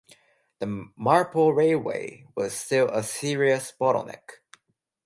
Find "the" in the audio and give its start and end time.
0.57-0.89